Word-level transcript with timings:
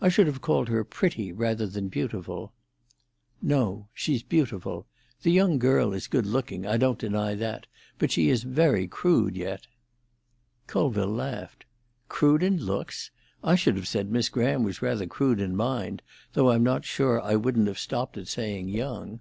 I 0.00 0.08
should 0.08 0.26
have 0.26 0.40
called 0.40 0.68
her 0.68 0.82
pretty 0.82 1.30
rather 1.30 1.64
than 1.64 1.86
beautiful." 1.90 2.52
"No; 3.40 3.86
she's 3.94 4.24
beautiful. 4.24 4.88
The 5.22 5.30
young 5.30 5.60
girl 5.60 5.92
is 5.92 6.08
good 6.08 6.26
looking—I 6.26 6.76
don't 6.76 6.98
deny 6.98 7.36
that; 7.36 7.68
but 7.96 8.10
she 8.10 8.30
is 8.30 8.42
very 8.42 8.88
crude 8.88 9.36
yet." 9.36 9.68
Colville 10.66 11.06
laughed. 11.06 11.66
"Crude 12.08 12.42
in 12.42 12.56
looks? 12.58 13.12
I 13.44 13.54
should 13.54 13.76
have 13.76 13.86
said 13.86 14.10
Miss 14.10 14.28
Graham 14.28 14.64
was 14.64 14.82
rather 14.82 15.06
crude 15.06 15.40
in 15.40 15.54
mind, 15.54 16.02
though 16.32 16.50
I'm 16.50 16.64
not 16.64 16.84
sure 16.84 17.20
I 17.22 17.36
wouldn't 17.36 17.68
have 17.68 17.78
stopped 17.78 18.18
at 18.18 18.26
saying 18.26 18.70
young." 18.70 19.20